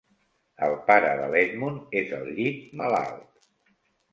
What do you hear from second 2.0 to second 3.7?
és al llit, malalt.